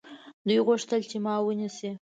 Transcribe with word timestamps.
دوی 0.47 0.59
غوښتل 0.67 1.01
چې 1.09 1.17
ما 1.25 1.33
ونیسي. 1.41 1.91